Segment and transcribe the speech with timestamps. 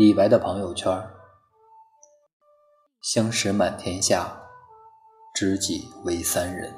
[0.00, 0.90] 李白的朋友圈：
[3.02, 4.48] 相识满天下，
[5.34, 6.74] 知己为三人。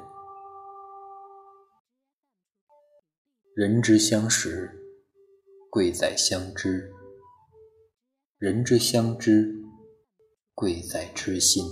[3.55, 4.69] 人之相识，
[5.69, 6.91] 贵在相知；
[8.39, 9.55] 人之相知，
[10.53, 11.63] 贵在知心。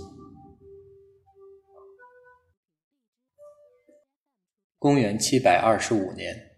[4.78, 6.51] 公元七百二十五年。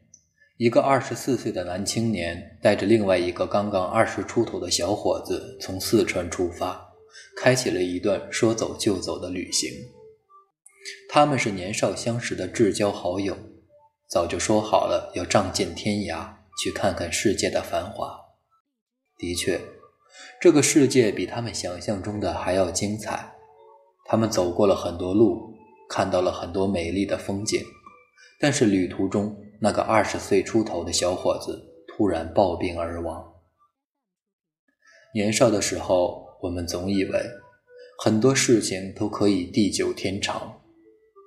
[0.57, 6.93] 一个二十四岁的男青年带着另外一个刚刚二十出头的小伙子从四川出发，
[7.37, 9.69] 开启了一段说走就走的旅行。
[11.09, 13.37] 他们是年少相识的至交好友，
[14.09, 18.17] 早就说好了要仗剑天涯，去看看世界的繁华。
[19.19, 19.61] 的确，
[20.41, 23.35] 这个世界比他们想象中的还要精彩。
[24.05, 25.53] 他们走过了很多路，
[25.89, 27.61] 看到了很多美丽的风景，
[28.39, 29.37] 但是旅途中。
[29.65, 33.33] 那个二十岁出头的小伙子突然暴病而亡。
[35.15, 37.19] 年少的时候，我们总以为
[37.99, 40.61] 很多事情都可以地久天长，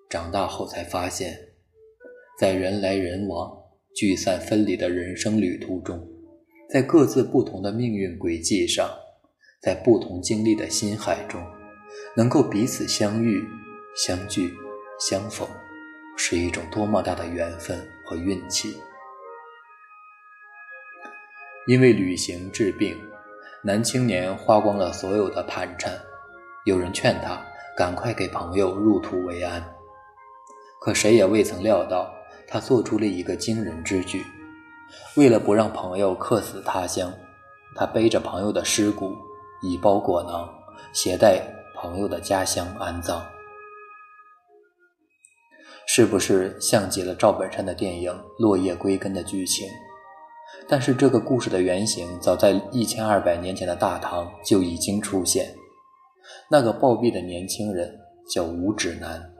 [0.08, 1.36] 长大后才发现，
[2.40, 3.52] 在人来人往、
[3.96, 6.08] 聚散分离的人生旅途中，
[6.70, 8.88] 在各自不同的命运轨迹上，
[9.64, 11.42] 在不同经历的心海中，
[12.16, 13.44] 能够彼此相遇、
[13.96, 14.54] 相聚、
[15.00, 15.50] 相逢。
[16.20, 18.82] 是一种多么大的缘分和运气！
[21.68, 22.98] 因为旅行治病，
[23.62, 25.92] 男青年花光了所有的盘缠。
[26.64, 29.62] 有人劝他赶快给朋友入土为安，
[30.80, 32.10] 可谁也未曾料到，
[32.48, 34.26] 他做出了一个惊人之举。
[35.18, 37.14] 为了不让朋友客死他乡，
[37.76, 39.14] 他背着朋友的尸骨，
[39.62, 40.50] 以包裹囊，
[40.94, 41.42] 携带
[41.76, 43.22] 朋友的家乡安葬。
[45.88, 49.68] 是不是像极了赵本山的电影《落叶归根》的剧情？
[50.68, 55.56] 但是这个故事的原型早在一千二百年前的大唐就已经出现。
[56.50, 57.98] 那个暴毙的年轻人
[58.30, 59.34] 叫吴指南，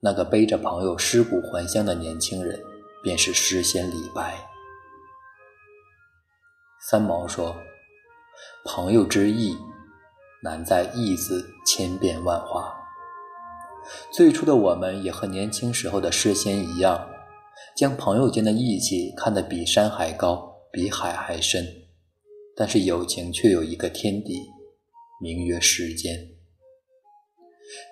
[0.00, 2.60] 那个背着朋友尸骨还乡的年轻人
[3.02, 4.36] 便是诗仙李白。
[6.90, 7.54] 三毛说
[8.66, 9.56] ：“朋友之义，
[10.42, 12.74] 难在义字千变万化。”
[14.12, 17.08] 最初的我们也和年轻时候的诗仙一样，
[17.76, 21.66] 将朋友间的义气看得比山还高，比海还深。
[22.56, 24.42] 但是友情却有一个天敌，
[25.22, 26.28] 名曰时间。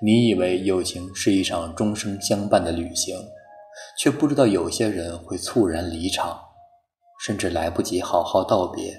[0.03, 3.17] 你以为友情是一场终生相伴的旅行，
[3.99, 6.41] 却不知道有些人会猝然离场，
[7.25, 8.93] 甚至来不及好好道别，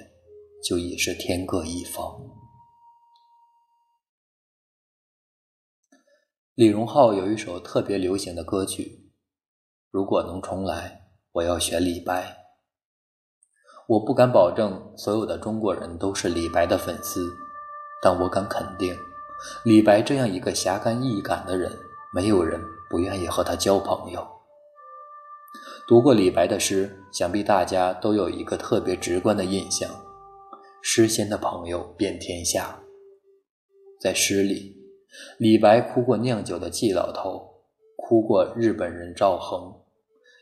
[0.64, 2.37] 就已是天各一方。
[6.58, 9.12] 李荣浩有一首特别流行的歌曲，
[9.92, 12.36] 如果能重来，我要选李白。
[13.86, 17.24] 我不敢保证所有的中国人都是李白的粉丝，
[18.02, 18.92] 但我敢肯定，
[19.64, 21.70] 李白这样一个侠肝义胆的人，
[22.12, 22.60] 没有人
[22.90, 24.26] 不愿意和他交朋友。
[25.86, 29.88] 读过李白的诗，想必大家都有一个特别直观的印象：
[30.82, 32.80] 诗仙的朋友遍天下。
[34.00, 34.77] 在诗里。
[35.38, 37.62] 李白哭过酿酒的季老头，
[37.96, 39.74] 哭过日本人赵恒，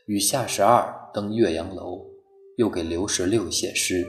[0.05, 2.05] 与夏十二登岳阳楼，
[2.57, 4.05] 又给刘十六写诗，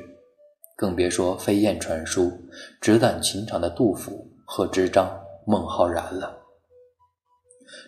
[0.76, 2.32] 更别说飞燕传书、
[2.80, 5.08] 直胆情长的杜甫、贺知章、
[5.46, 6.36] 孟浩然了。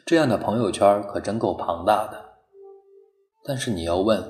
[0.05, 2.31] 这样的朋友圈可真够庞大的。
[3.45, 4.23] 但是你要问，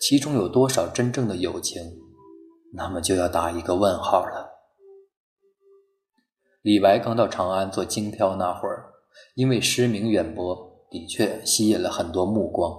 [0.00, 1.82] 其中有多少真正的友情，
[2.72, 4.43] 那么就要打一个问号了。
[6.64, 8.86] 李白刚到长安做京漂那会儿，
[9.34, 10.56] 因为诗名远播，
[10.90, 12.74] 的确吸引了很多目光。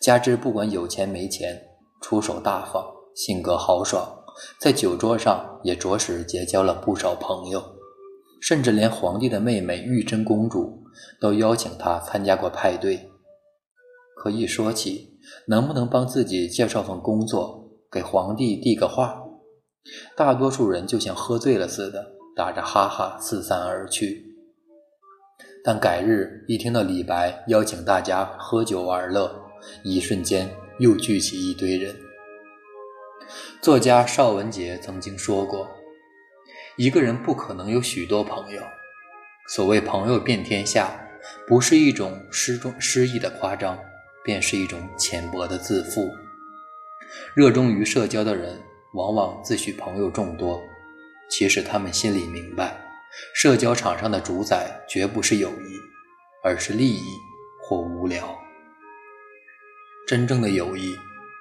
[0.00, 1.62] 加之不管有钱没钱，
[2.00, 2.82] 出手大方，
[3.14, 4.24] 性格豪爽，
[4.58, 7.62] 在酒桌上也着实结交了不少朋友，
[8.40, 10.82] 甚至连皇帝的妹妹玉真公主
[11.20, 13.10] 都邀请他参加过派对。
[14.16, 15.18] 可一说起
[15.48, 19.22] 能不能帮自己介绍份工作，给皇帝递个话，
[20.16, 22.11] 大多数人就像喝醉了似的。
[22.34, 24.24] 打着哈哈四散而去，
[25.62, 29.30] 但改日一听到李白邀请大家喝酒玩乐，
[29.84, 31.94] 一瞬间又聚起一堆人。
[33.60, 35.68] 作家邵文杰曾经说过
[36.78, 38.62] ：“一个人不可能有许多朋友。
[39.48, 40.90] 所谓朋友遍天下，
[41.46, 43.78] 不是一种诗中诗意的夸张，
[44.24, 46.08] 便是一种浅薄的自负。
[47.34, 48.58] 热衷于社交的人，
[48.94, 50.58] 往往自诩朋友众多。”
[51.32, 52.76] 其实他们心里明白，
[53.34, 55.78] 社交场上的主宰绝不是友谊，
[56.44, 57.00] 而是利益
[57.58, 58.38] 或无聊。
[60.06, 60.94] 真正的友谊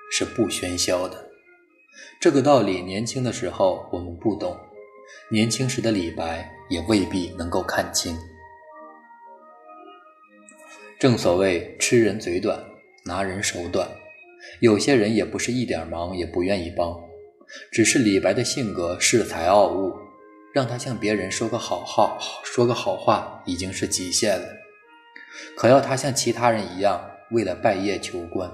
[0.10, 1.30] 是不喧嚣的，
[2.22, 4.58] 这个道理，年轻的时候我们不懂，
[5.30, 8.18] 年轻时的李白也未必能够看清。
[10.98, 12.64] 正所谓吃人嘴短，
[13.04, 13.90] 拿人手短，
[14.62, 16.98] 有些人也不是一点忙也不愿意帮，
[17.72, 19.94] 只是李白的性格恃才傲物，
[20.54, 24.48] 让他向别人说个好话，说个好话已经是极限了。
[25.56, 27.02] 可要他像其他人一样
[27.32, 28.52] 为了拜谒求官，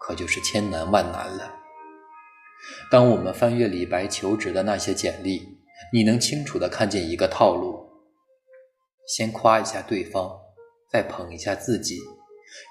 [0.00, 1.54] 可就是千难万难了。
[2.90, 5.46] 当我们翻阅李白求职的那些简历，
[5.92, 7.86] 你能清楚地看见一个套路：
[9.06, 10.30] 先夸一下对方，
[10.90, 11.98] 再捧一下自己，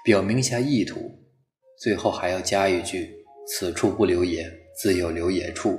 [0.04, 1.24] 表明一下意图，
[1.78, 3.14] 最后还要加一句
[3.46, 5.78] “此处不留爷，自有留爷处”。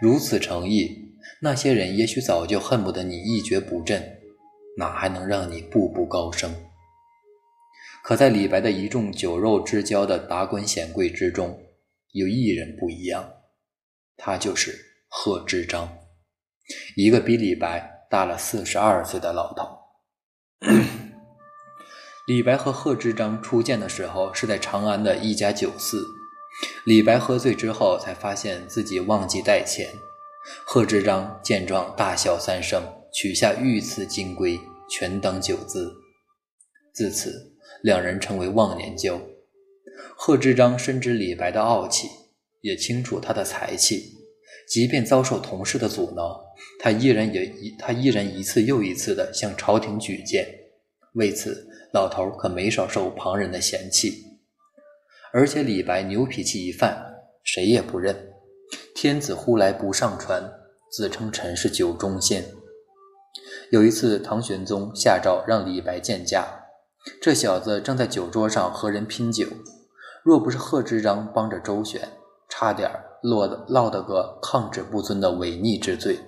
[0.00, 4.02] 如此诚意，那些人也许早就恨不得你一蹶不振，
[4.76, 6.54] 哪还能让你步步高升？
[8.04, 11.58] 可在李白的一众酒肉之交的达官显贵之中，
[12.12, 13.26] 有一人不一样，
[14.16, 15.96] 他就是贺知章，
[16.96, 19.66] 一个比李白大了四十二岁的老头。
[22.28, 26.04] 李白和贺知章初见的时候是在长安的一家酒肆，
[26.84, 29.88] 李白喝醉之后才发现自己忘记带钱，
[30.64, 35.92] 贺知章见状大笑三声，取下御赐金龟，全当酒资。
[36.92, 39.20] 自此，两人成为忘年交。
[40.16, 42.08] 贺知章深知李白的傲气，
[42.60, 44.12] 也清楚他的才气，
[44.68, 46.40] 即便遭受同事的阻挠，
[46.78, 50.46] 他依然也一他依然一次又一次地向朝廷举荐。
[51.14, 54.33] 为此，老头可没少受旁人的嫌弃。
[55.36, 56.96] 而且李白牛脾气一犯，
[57.42, 58.16] 谁也不认。
[58.94, 60.48] 天子呼来不上船，
[60.92, 62.44] 自称臣是酒中仙。
[63.72, 66.46] 有一次，唐玄宗下诏让李白见驾，
[67.20, 69.48] 这小子正在酒桌上和人拼酒。
[70.22, 72.00] 若不是贺知章帮着周旋，
[72.48, 72.88] 差点
[73.20, 76.20] 落得落得个抗旨不遵的违逆之罪。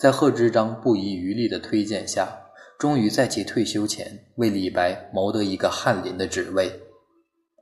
[0.00, 2.46] 在贺知章不遗余力的推荐下，
[2.78, 6.80] 终于在其退休前为李白谋得一个翰林的职位。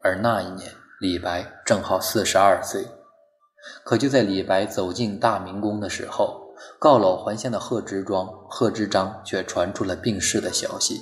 [0.02, 0.70] 而那一年，
[1.00, 2.84] 李白正好四十二岁。
[3.84, 11.00] 可就在李白走进大明宫的时候，告老还乡的贺知庄、贺知章却传出了病逝的消息。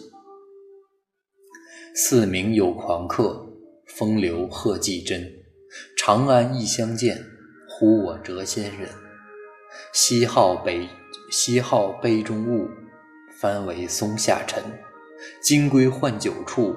[1.94, 3.46] 四明有狂客。
[3.98, 5.28] 风流贺季真，
[5.96, 7.26] 长安一相见，
[7.68, 8.88] 呼我谪仙人。
[9.92, 10.88] 西号北，
[11.32, 12.68] 西号杯中物，
[13.40, 14.62] 翻为松下尘。
[15.42, 16.76] 金龟换酒处，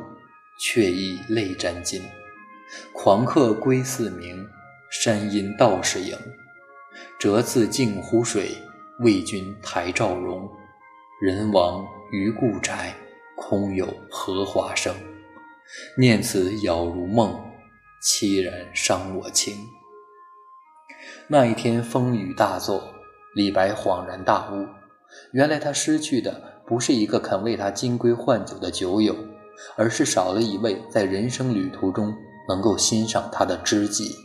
[0.58, 2.02] 却意泪沾襟。
[2.94, 4.48] 狂客归似明，
[4.90, 6.18] 山阴道士迎。
[7.20, 8.58] 折自镜湖水，
[9.00, 10.50] 为君台照容。
[11.22, 12.94] 人亡于故宅，
[13.36, 14.94] 空有荷花生。
[15.98, 17.40] 念此杳如梦，
[18.04, 19.56] 凄然伤我情。
[21.28, 22.94] 那一天风雨大作，
[23.34, 24.68] 李白恍然大悟，
[25.32, 29.16] 原来他失去的不是一个肯为他金龟换酒的酒友，
[29.76, 32.16] 而是少了一位在人生旅途中
[32.48, 34.16] 能够欣赏他的知己。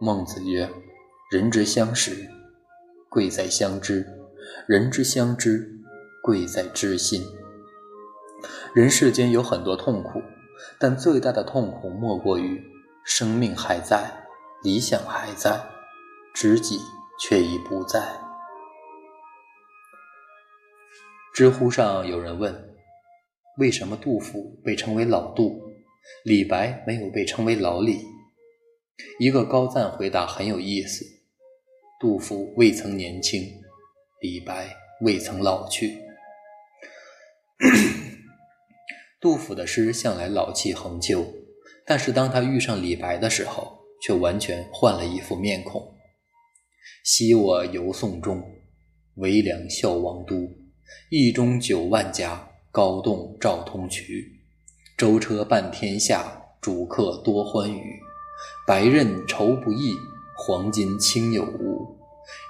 [0.00, 0.68] 孟子曰
[1.30, 2.28] ：“人之相识，
[3.08, 4.02] 贵在相知；
[4.66, 5.70] 人之相知，
[6.22, 7.22] 贵在知心。”
[8.72, 10.22] 人世间有很多痛苦，
[10.78, 12.62] 但最大的痛苦莫过于
[13.04, 14.10] 生命还在，
[14.62, 15.60] 理想还在，
[16.32, 16.78] 知己
[17.20, 18.20] 却已不在。
[21.34, 22.69] 知乎上有人问：
[23.60, 25.60] 为什么杜甫被称为老杜，
[26.24, 27.98] 李白没有被称为老李？
[29.18, 31.04] 一个高赞回答很有意思：
[32.00, 33.42] 杜甫未曾年轻，
[34.22, 35.98] 李白未曾老去。
[39.20, 41.30] 杜甫的诗向来老气横秋，
[41.84, 45.98] 但是当他遇上李白的时候，却完全换了一副面孔。
[47.04, 48.42] 昔我游宋中，
[49.16, 50.48] 为梁笑王都。
[51.10, 54.24] 驿中九万家，高栋照通衢。
[54.96, 58.00] 舟车半天下，主客多欢娱。
[58.66, 59.94] 白刃愁不易，
[60.36, 61.98] 黄金轻有无。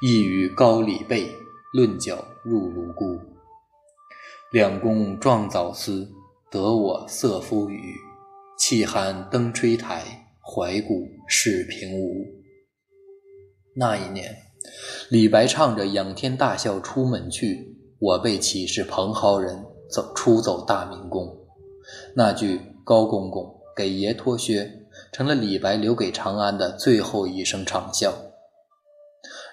[0.02, 1.26] 一与高李备，
[1.72, 3.18] 论脚入卢孤。
[4.52, 6.08] 两公壮早思。
[6.50, 7.94] 得我色夫语，
[8.58, 12.26] 气寒登吹台，怀古是平吴。
[13.76, 14.36] 那一年，
[15.10, 21.36] 李白唱着“仰天大笑出门去，我辈岂是蓬蒿人”，走出走大明宫。
[22.14, 24.70] 那句“高公公给爷脱靴”，
[25.12, 28.12] 成了李白留给长安的最后一声长啸。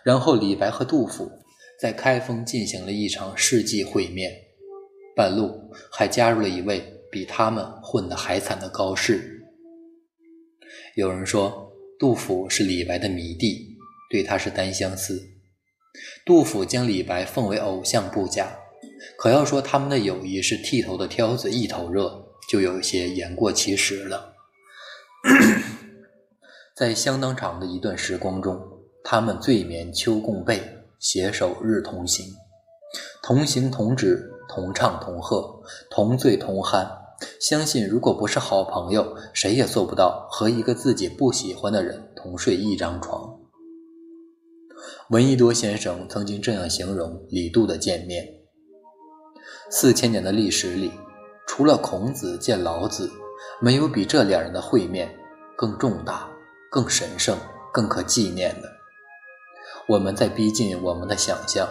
[0.03, 1.29] 然后，李白和杜甫
[1.79, 4.31] 在开封进行了一场世纪会面。
[5.15, 9.43] 半路还加入了一位比他们混得还惨的高适。
[10.95, 13.75] 有人说，杜甫是李白的迷弟，
[14.11, 15.19] 对他是单相思。
[16.25, 18.55] 杜甫将李白奉为偶像不假，
[19.17, 24.33] 可要说他们的友谊是剃头的挑子一头热，就有些言过其实了。
[26.75, 28.61] 在相当长的一段时光中，
[29.03, 30.61] 他们醉眠秋共被，
[30.99, 32.25] 携手日同行，
[33.23, 36.87] 同行同止，同唱同和，同醉同酣。
[37.41, 43.39] 相信如果不是好朋友，谁也做不到和一个自己不喜欢的人同睡一张床。
[45.09, 48.23] 闻一多先生曾经这样形容李杜的见面：
[49.69, 50.91] 四千年的历史里，
[51.45, 53.11] 除了孔子见老子，
[53.59, 55.13] 没有比这两人的会面
[55.55, 56.29] 更重大。
[56.69, 57.37] 更神圣、
[57.71, 58.69] 更可纪念的，
[59.87, 61.65] 我们在逼近我们的想象。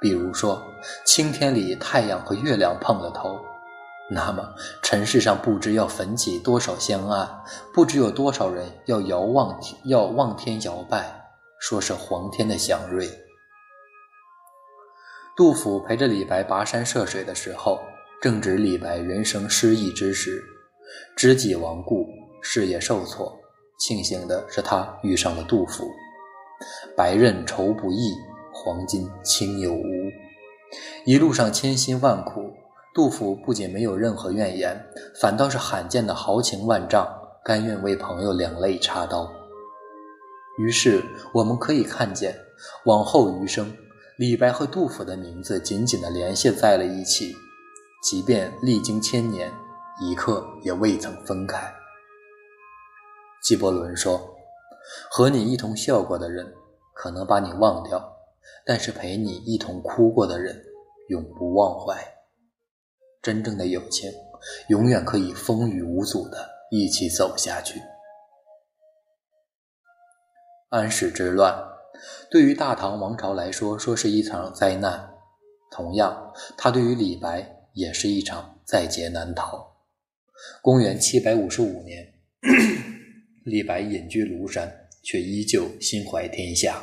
[0.00, 0.60] 比如说，
[1.06, 3.38] 青天里太阳和月亮碰了头，
[4.10, 11.30] 那么尘世上不知要焚起多少香案，不知有多少人要遥望要望天摇拜，
[11.60, 13.08] 说是皇天的祥瑞。
[15.34, 17.80] 杜甫陪着李白跋山涉水的时候，
[18.20, 20.42] 正值李白人生失意之时，
[21.16, 22.06] 知己亡故，
[22.42, 23.34] 事业受挫。
[23.78, 25.90] 庆幸的是，他遇上了杜甫。
[26.94, 28.12] 白刃愁不易，
[28.52, 29.82] 黄金轻有无。
[31.06, 32.52] 一路上千辛万苦，
[32.94, 34.78] 杜甫不仅没有任何怨言，
[35.18, 37.08] 反倒是罕见的豪情万丈，
[37.42, 39.32] 甘愿为朋友两肋插刀。
[40.58, 42.36] 于是，我们可以看见，
[42.84, 43.74] 往后余生，
[44.18, 47.34] 李白和杜甫的名字紧紧地联系在了一起，
[48.02, 49.50] 即便历经千年，
[50.00, 51.72] 一刻也未曾分开。
[53.42, 54.36] 纪伯伦说
[55.10, 56.52] ：“和你一同笑过的人，
[56.94, 57.98] 可能把你忘掉；
[58.66, 60.62] 但是陪你一同哭过的人，
[61.08, 61.96] 永不忘怀。
[63.22, 64.12] 真正的友情，
[64.68, 67.80] 永远可以风雨无阻的一起走下去。”
[70.68, 71.71] 安史之乱
[72.30, 75.10] 对于大唐王朝来说，说是一场灾难；
[75.70, 79.76] 同样，他对于李白也是一场在劫难逃。
[80.60, 82.12] 公元七百五十五年。
[83.44, 86.82] 李白隐居庐山，却依旧心怀天下。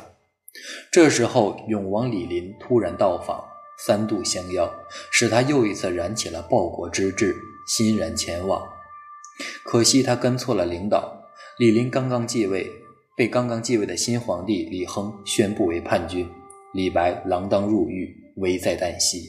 [0.90, 3.42] 这时候，永王李璘突然到访，
[3.86, 4.70] 三度相邀，
[5.10, 7.34] 使他又一次燃起了报国之志，
[7.66, 8.66] 欣然前往。
[9.64, 12.70] 可惜他跟错了领导，李璘刚刚继位，
[13.16, 16.28] 被刚刚继位的新皇帝李亨宣布为叛军，
[16.72, 19.22] 李白锒铛入狱，危在旦夕。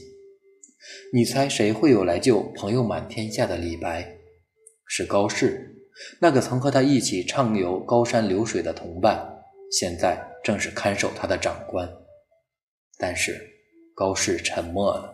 [1.12, 4.16] 你猜谁会有来救朋友满天下的李白？
[4.86, 5.68] 是高适。
[6.20, 11.88] 那个曾和他一起畅游高山流水的同伴，现在正是看守他的长官。
[12.98, 13.38] 但是
[13.94, 15.12] 高适沉默了。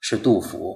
[0.00, 0.74] 是杜甫，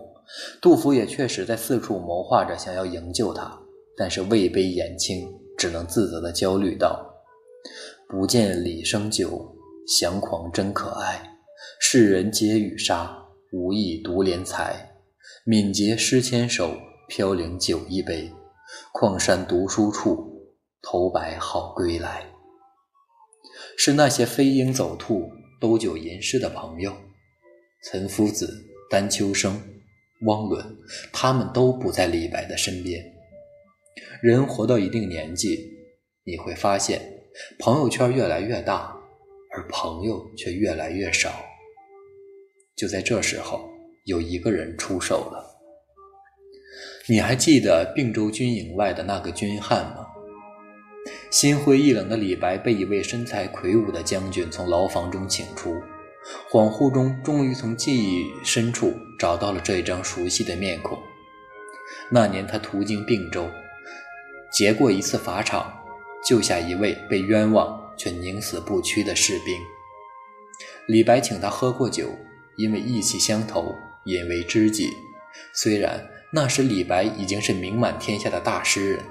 [0.60, 3.58] 杜甫也确实在四处谋划着想要营救他，
[3.96, 5.26] 但是位卑言轻，
[5.62, 7.08] 只能自责地焦虑道
[8.10, 9.54] ：“不见李生久，
[9.86, 11.36] 祥狂真可爱。
[11.78, 13.16] 世人皆语杀，
[13.52, 14.90] 无意独怜才。
[15.44, 16.74] 敏捷诗千首，
[17.06, 18.28] 飘零酒一杯。”
[18.92, 20.48] 矿山读书处，
[20.82, 22.26] 头白好归来。
[23.78, 26.92] 是那些飞鹰走兔、斗酒吟诗的朋友，
[27.84, 28.52] 岑夫子、
[28.90, 29.62] 丹丘生、
[30.26, 30.76] 汪伦，
[31.12, 33.11] 他们都不在李白的身边。
[34.22, 35.68] 人活到一定年纪，
[36.22, 37.02] 你会发现，
[37.58, 38.96] 朋友圈越来越大，
[39.50, 41.32] 而朋友却越来越少。
[42.76, 43.68] 就在这时候，
[44.04, 45.44] 有一个人出手了。
[47.08, 50.06] 你还记得并州军营外的那个军汉吗？
[51.28, 55.74] 心灰意冷的李白被一位身材魁梧的将军从牢房中请出，
[56.48, 60.96] 恍惚中终于从记忆深处找到了这一张熟悉的面孔。
[62.08, 63.50] 那年他途经并州，
[64.52, 65.72] 劫过一次法场，
[66.24, 69.58] 救下一位被冤枉却宁死不屈的士兵。
[70.86, 72.10] 李白请他喝过酒，
[72.56, 74.88] 因为意气相投，引为知己。
[75.54, 76.08] 虽然。
[76.34, 79.04] 那时，李白已经是名满天下的大诗人。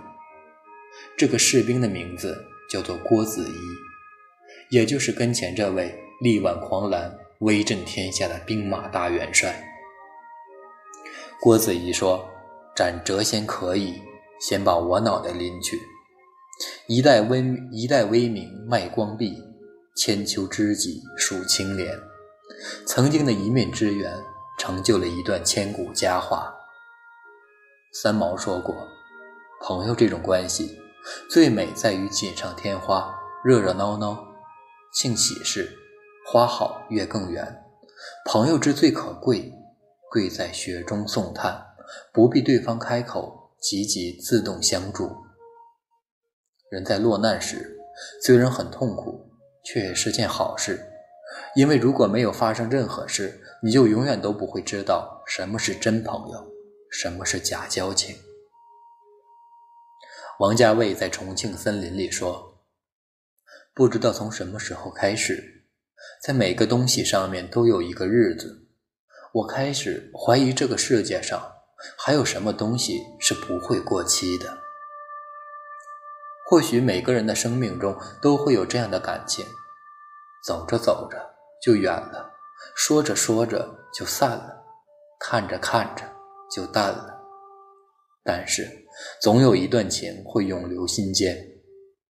[1.15, 2.35] 这个士兵的名字
[2.67, 9.63] 叫做郭子仪，也就是跟前这位力挽狂澜、威震天下的兵马大元帅。
[11.39, 12.27] 郭子仪说
[12.75, 14.01] ：“斩谪仙可以，
[14.41, 15.79] 先把我脑袋拎去。
[16.87, 19.37] 一代威一代威名卖光壁，
[19.95, 21.97] 千秋知己数青莲。
[22.85, 24.13] 曾经的一面之缘，
[24.59, 26.53] 成就了一段千古佳话。”
[27.93, 28.75] 三毛说过
[29.61, 30.79] ：“朋友这种关系，
[31.29, 34.27] 最美在于锦上添花，热热闹闹，
[34.93, 35.77] 庆喜事，
[36.27, 37.63] 花好月更圆。
[38.25, 39.51] 朋友之最可贵，
[40.09, 41.65] 贵在雪中送炭，
[42.13, 45.09] 不必对方开口，积极自动相助。”
[46.71, 47.77] 人在落难时，
[48.23, 49.29] 虽然很痛苦，
[49.63, 50.87] 却也是件好事。
[51.55, 56.51] 因为如果没有发生任何事，你就永远都不会知道什么是真朋友，
[56.89, 58.15] 什么是假交情。
[60.39, 62.63] 王家卫在《重庆森林》里说
[63.75, 65.65] ：“不知道从什么时候开始，
[66.23, 68.67] 在每个东西上面都有一个日子，
[69.33, 71.51] 我开始怀疑这个世界上
[71.97, 74.57] 还有什么东西是不会过期的。
[76.49, 79.45] 或许每个人的生命中都会有这样的感情，
[80.45, 81.17] 走着走着。”
[81.61, 82.31] 就远了，
[82.75, 84.63] 说着说着就散了，
[85.19, 86.01] 看着看着
[86.51, 87.21] 就淡了。
[88.23, 88.67] 但是
[89.21, 91.37] 总有一段情会永留心间。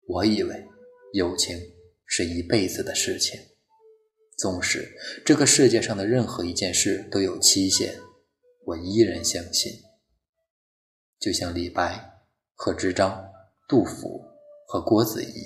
[0.07, 0.65] 我以为
[1.15, 1.59] 友情
[2.07, 3.37] 是一辈子的事情，
[4.39, 4.89] 纵使
[5.27, 7.93] 这个世界上的任何一件事都有期限，
[8.65, 9.73] 我依然相信。
[11.19, 12.23] 就像李白、
[12.55, 13.25] 贺知章、
[13.69, 14.25] 杜甫
[14.67, 15.45] 和郭子仪，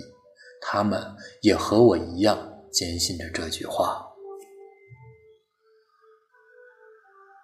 [0.60, 1.02] 他们
[1.42, 2.52] 也和我一样。
[2.72, 4.05] 坚信着这句话。